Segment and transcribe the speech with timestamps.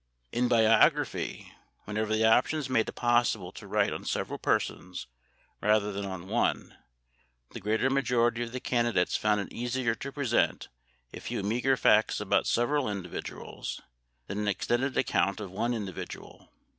[0.31, 1.53] In biography,
[1.83, 5.05] whenever the options made it possible to write on several persons
[5.61, 6.75] rather than on one,
[7.51, 10.69] the greater majority of the candidates found it easier to present
[11.13, 13.79] a few meagre facts about several individuals
[14.25, 16.51] than an extended account of one individual.